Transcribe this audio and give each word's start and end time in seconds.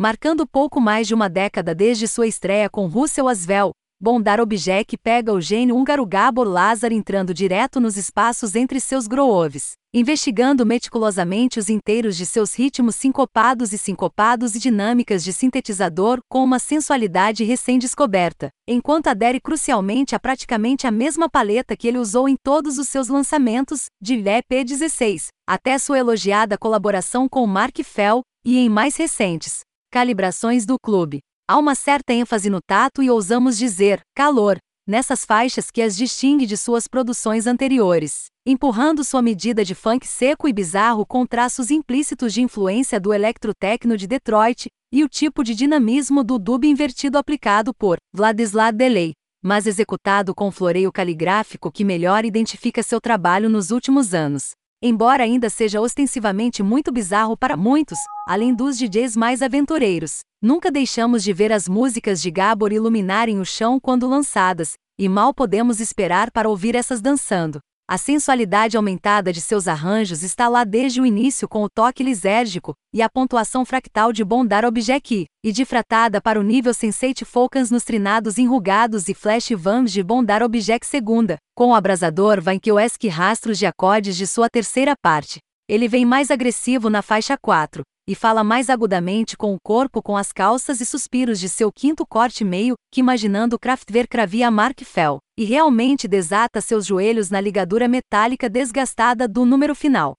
Marcando 0.00 0.46
pouco 0.46 0.80
mais 0.80 1.08
de 1.08 1.14
uma 1.14 1.28
década 1.28 1.74
desde 1.74 2.06
sua 2.06 2.28
estreia 2.28 2.70
com 2.70 2.86
Russell 2.86 3.26
Asvel, 3.26 3.72
Bondar 4.00 4.40
Object 4.40 4.96
pega 4.96 5.32
o 5.32 5.40
gênio 5.40 5.74
húngaro 5.74 6.06
Gabor 6.06 6.46
Lazar 6.46 6.92
entrando 6.92 7.34
direto 7.34 7.80
nos 7.80 7.96
espaços 7.96 8.54
entre 8.54 8.78
seus 8.78 9.08
grooves, 9.08 9.72
investigando 9.92 10.64
meticulosamente 10.64 11.58
os 11.58 11.68
inteiros 11.68 12.16
de 12.16 12.24
seus 12.26 12.54
ritmos 12.54 12.94
sincopados 12.94 13.72
e 13.72 13.78
sincopados 13.78 14.54
e 14.54 14.60
dinâmicas 14.60 15.24
de 15.24 15.32
sintetizador 15.32 16.20
com 16.30 16.44
uma 16.44 16.60
sensualidade 16.60 17.42
recém-descoberta, 17.42 18.50
enquanto 18.68 19.08
adere 19.08 19.40
crucialmente 19.40 20.14
a 20.14 20.20
praticamente 20.20 20.86
a 20.86 20.92
mesma 20.92 21.28
paleta 21.28 21.76
que 21.76 21.88
ele 21.88 21.98
usou 21.98 22.28
em 22.28 22.36
todos 22.40 22.78
os 22.78 22.88
seus 22.88 23.08
lançamentos, 23.08 23.86
de 24.00 24.14
EP16, 24.14 25.26
até 25.44 25.76
sua 25.76 25.98
elogiada 25.98 26.56
colaboração 26.56 27.28
com 27.28 27.44
Mark 27.48 27.76
Fell, 27.82 28.22
e 28.44 28.58
em 28.58 28.68
mais 28.68 28.96
recentes 28.96 29.66
calibrações 29.90 30.66
do 30.66 30.76
clube. 30.78 31.20
Há 31.48 31.58
uma 31.58 31.74
certa 31.74 32.12
ênfase 32.12 32.50
no 32.50 32.60
tato 32.60 33.02
e 33.02 33.10
ousamos 33.10 33.56
dizer, 33.56 34.00
calor, 34.14 34.58
nessas 34.86 35.24
faixas 35.24 35.70
que 35.70 35.82
as 35.82 35.96
distingue 35.96 36.46
de 36.46 36.56
suas 36.56 36.86
produções 36.86 37.46
anteriores, 37.46 38.26
empurrando 38.46 39.02
sua 39.02 39.22
medida 39.22 39.64
de 39.64 39.74
funk 39.74 40.06
seco 40.06 40.46
e 40.46 40.52
bizarro 40.52 41.06
com 41.06 41.26
traços 41.26 41.70
implícitos 41.70 42.32
de 42.32 42.42
influência 42.42 43.00
do 43.00 43.12
electrotecno 43.12 43.96
de 43.96 44.06
Detroit 44.06 44.66
e 44.92 45.02
o 45.04 45.08
tipo 45.08 45.42
de 45.42 45.54
dinamismo 45.54 46.22
do 46.22 46.38
dub 46.38 46.64
invertido 46.64 47.18
aplicado 47.18 47.74
por 47.74 47.96
Vladislav 48.14 48.76
Delay, 48.76 49.12
mas 49.42 49.66
executado 49.66 50.34
com 50.34 50.50
floreio 50.50 50.92
caligráfico 50.92 51.72
que 51.72 51.84
melhor 51.84 52.24
identifica 52.24 52.82
seu 52.82 53.00
trabalho 53.00 53.48
nos 53.48 53.70
últimos 53.70 54.14
anos. 54.14 54.52
Embora 54.80 55.24
ainda 55.24 55.50
seja 55.50 55.80
ostensivamente 55.80 56.62
muito 56.62 56.92
bizarro 56.92 57.36
para 57.36 57.56
muitos, 57.56 57.98
além 58.28 58.54
dos 58.54 58.78
DJs 58.78 59.16
mais 59.16 59.42
aventureiros, 59.42 60.20
nunca 60.40 60.70
deixamos 60.70 61.24
de 61.24 61.32
ver 61.32 61.50
as 61.50 61.68
músicas 61.68 62.22
de 62.22 62.30
Gabor 62.30 62.72
iluminarem 62.72 63.40
o 63.40 63.44
chão 63.44 63.80
quando 63.80 64.08
lançadas, 64.08 64.74
e 64.96 65.08
mal 65.08 65.34
podemos 65.34 65.80
esperar 65.80 66.30
para 66.30 66.48
ouvir 66.48 66.76
essas 66.76 67.00
dançando. 67.00 67.58
A 67.90 67.96
sensualidade 67.96 68.76
aumentada 68.76 69.32
de 69.32 69.40
seus 69.40 69.66
arranjos 69.66 70.22
está 70.22 70.46
lá 70.46 70.62
desde 70.62 71.00
o 71.00 71.06
início 71.06 71.48
com 71.48 71.62
o 71.62 71.70
toque 71.70 72.02
lisérgico 72.02 72.74
e 72.92 73.00
a 73.00 73.08
pontuação 73.08 73.64
fractal 73.64 74.12
de 74.12 74.22
Bondar 74.22 74.62
Object, 74.66 75.24
e 75.42 75.50
difratada 75.50 76.20
para 76.20 76.38
o 76.38 76.42
nível 76.42 76.74
Sensate 76.74 77.24
Focus 77.24 77.70
nos 77.70 77.84
trinados 77.84 78.36
enrugados 78.36 79.08
e 79.08 79.14
flash 79.14 79.52
vams 79.56 79.90
de 79.90 80.02
Bondar 80.02 80.42
Object 80.42 80.86
segunda, 80.86 81.38
com 81.56 81.70
o 81.70 81.74
abrasador 81.74 82.42
esque 82.84 83.08
rastros 83.08 83.58
de 83.58 83.64
acordes 83.64 84.18
de 84.18 84.26
sua 84.26 84.50
terceira 84.50 84.92
parte. 85.00 85.38
Ele 85.66 85.88
vem 85.88 86.04
mais 86.04 86.30
agressivo 86.30 86.90
na 86.90 87.00
faixa 87.00 87.38
4, 87.40 87.80
e 88.06 88.14
fala 88.14 88.44
mais 88.44 88.68
agudamente 88.68 89.34
com 89.34 89.54
o 89.54 89.58
corpo 89.62 90.02
com 90.02 90.14
as 90.14 90.30
calças 90.30 90.82
e 90.82 90.84
suspiros 90.84 91.40
de 91.40 91.48
seu 91.48 91.72
quinto 91.72 92.06
corte 92.06 92.44
meio, 92.44 92.74
que 92.92 93.00
imaginando 93.00 93.58
Kraftwerk 93.58 94.08
cravia 94.08 94.50
Mark 94.50 94.78
Fell, 94.84 95.20
e 95.38 95.44
realmente 95.44 96.08
desata 96.08 96.60
seus 96.60 96.84
joelhos 96.84 97.30
na 97.30 97.40
ligadura 97.40 97.86
metálica 97.86 98.50
desgastada 98.50 99.28
do 99.28 99.46
número 99.46 99.72
final. 99.72 100.17